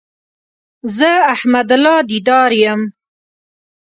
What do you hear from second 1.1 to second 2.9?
احمد الله ديدار يم